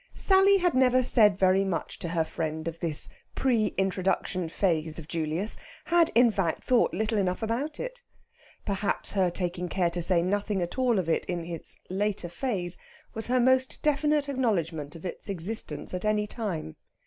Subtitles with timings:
[0.15, 5.07] Sally had never said very much to her friend of this pre introduction phase of
[5.07, 8.01] Julius had, in fact, thought little enough about it.
[8.65, 12.79] Perhaps her taking care to say nothing at all of it in his later phase
[13.13, 16.77] was her most definite acknowledgment of its existence at any time.